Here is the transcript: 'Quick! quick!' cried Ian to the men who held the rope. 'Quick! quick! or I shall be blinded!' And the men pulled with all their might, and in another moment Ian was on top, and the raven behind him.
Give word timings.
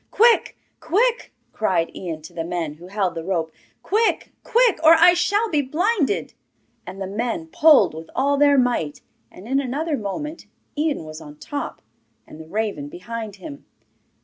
'Quick! 0.09 0.57
quick!' 0.79 1.31
cried 1.53 1.95
Ian 1.95 2.23
to 2.23 2.33
the 2.33 2.43
men 2.43 2.73
who 2.73 2.87
held 2.87 3.13
the 3.13 3.23
rope. 3.23 3.51
'Quick! 3.83 4.31
quick! 4.43 4.79
or 4.83 4.95
I 4.95 5.13
shall 5.13 5.47
be 5.51 5.61
blinded!' 5.61 6.33
And 6.87 6.99
the 6.99 7.05
men 7.05 7.45
pulled 7.51 7.93
with 7.93 8.09
all 8.15 8.35
their 8.35 8.57
might, 8.57 9.01
and 9.29 9.47
in 9.47 9.59
another 9.59 9.97
moment 9.99 10.47
Ian 10.75 11.03
was 11.05 11.21
on 11.21 11.35
top, 11.37 11.83
and 12.25 12.39
the 12.39 12.47
raven 12.47 12.89
behind 12.89 13.35
him. 13.35 13.63